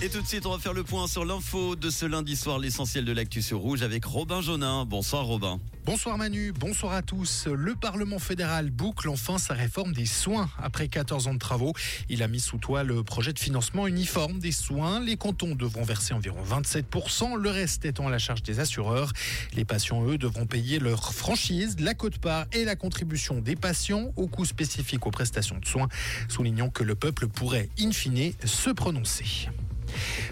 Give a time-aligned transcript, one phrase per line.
[0.00, 2.60] Et tout de suite, on va faire le point sur l'info de ce lundi soir,
[2.60, 4.84] l'essentiel de l'actu sur Rouge avec Robin Jonin.
[4.84, 5.58] Bonsoir Robin.
[5.86, 7.48] Bonsoir Manu, bonsoir à tous.
[7.48, 10.48] Le Parlement fédéral boucle enfin sa réforme des soins.
[10.62, 11.72] Après 14 ans de travaux,
[12.08, 15.00] il a mis sous toit le projet de financement uniforme des soins.
[15.00, 19.12] Les cantons devront verser environ 27%, le reste étant à la charge des assureurs.
[19.54, 24.28] Les patients, eux, devront payer leur franchise, la cote-part et la contribution des patients au
[24.28, 25.88] coût spécifique aux prestations de soins.
[26.28, 29.48] Soulignons que le peuple pourrait, in fine, se prononcer.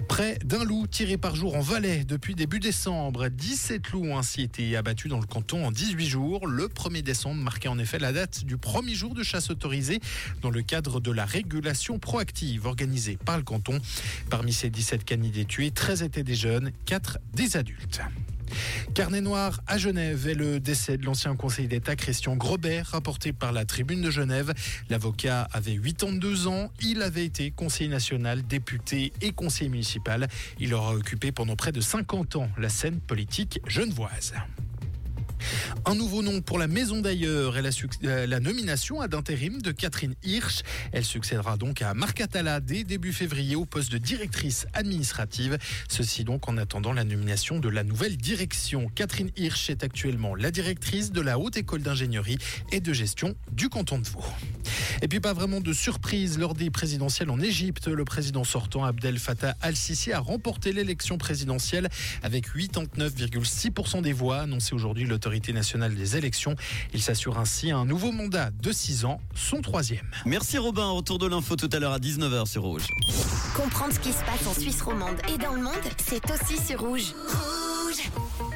[0.08, 3.28] Près d'un loup tiré par jour en Valais depuis début décembre.
[3.28, 6.46] 17 loups ont ainsi été abattus dans le canton en 18 jours.
[6.46, 10.00] Le 1er décembre marquait en effet la date du premier jour de chasse autorisée
[10.42, 13.80] dans le cadre de la régulation proactive organisée par le canton.
[14.30, 18.00] Parmi ces 17 canidés tués, 13 étaient des jeunes, 4 des adultes.
[18.94, 23.52] Carnet noir à Genève et le décès de l'ancien conseiller d'État Christian Grobert, rapporté par
[23.52, 24.52] la Tribune de Genève.
[24.90, 26.70] L'avocat avait 82 ans.
[26.80, 30.28] Il avait été conseiller national, député et conseiller municipal.
[30.58, 34.34] Il aura occupé pendant près de 50 ans la scène politique genevoise.
[35.84, 37.70] Un nouveau nom pour la maison d'ailleurs la,
[38.04, 40.62] euh, la, nomination à d'intérim de Catherine Hirsch.
[40.92, 45.58] Elle succédera donc à Marc Attala dès début février au poste de directrice administrative.
[45.88, 48.90] Ceci donc en attendant la nomination de la nouvelle direction.
[48.94, 52.38] Catherine Hirsch est actuellement la directrice de la Haute École d'ingénierie
[52.72, 54.24] et de gestion du canton de Vaud.
[55.02, 57.88] Et puis pas vraiment de surprise lors des présidentielles en Égypte.
[57.88, 61.88] Le président sortant Abdel Fattah al-Sisi a remporté l'élection présidentielle
[62.22, 66.56] avec 89,6% des voix annoncées aujourd'hui l'autorité nationale des élections.
[66.94, 70.06] Il s'assure ainsi un nouveau mandat de 6 ans, son troisième.
[70.24, 72.86] Merci Robin, retour de l'info tout à l'heure à 19h sur Rouge.
[73.54, 75.74] Comprendre ce qui se passe en Suisse romande et dans le monde,
[76.04, 77.14] c'est aussi sur Rouge.
[77.28, 78.55] Rouge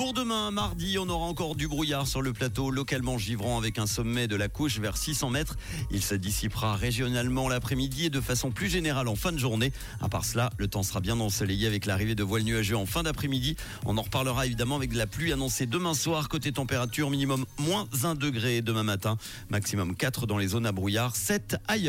[0.00, 3.86] pour demain, mardi, on aura encore du brouillard sur le plateau, localement givrant avec un
[3.86, 5.58] sommet de la couche vers 600 mètres.
[5.90, 9.74] Il se dissipera régionalement l'après-midi et de façon plus générale en fin de journée.
[10.00, 13.02] À part cela, le temps sera bien ensoleillé avec l'arrivée de voiles nuageux en fin
[13.02, 13.56] d'après-midi.
[13.84, 16.30] On en reparlera évidemment avec de la pluie annoncée demain soir.
[16.30, 19.18] Côté température, minimum moins 1 degré demain matin,
[19.50, 21.88] maximum 4 dans les zones à brouillard, 7 ailleurs.